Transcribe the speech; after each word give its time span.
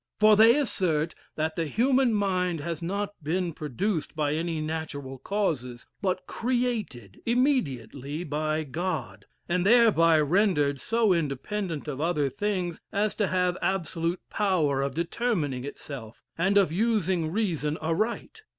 For 0.19 0.35
they 0.35 0.55
assert 0.57 1.13
that 1.35 1.55
the 1.55 1.67
human 1.67 2.11
mind 2.11 2.59
has 2.59 2.81
not 2.81 3.13
been 3.23 3.53
produced 3.53 4.15
by 4.15 4.33
any 4.33 4.59
natural 4.59 5.19
causes, 5.19 5.85
but 6.01 6.25
created 6.25 7.21
immediately 7.23 8.23
by 8.23 8.63
God, 8.63 9.25
and 9.47 9.63
thereby 9.63 10.19
rendered 10.19 10.81
so 10.81 11.13
independent 11.13 11.87
of 11.87 12.01
other 12.01 12.31
things 12.31 12.81
as 12.91 13.13
to 13.13 13.27
have 13.27 13.59
absolute 13.61 14.21
power 14.31 14.81
of 14.81 14.95
determining 14.95 15.65
itself, 15.65 16.23
and 16.35 16.57
of 16.57 16.71
using 16.71 17.29
reason 17.31 17.77
aright. 17.77 18.41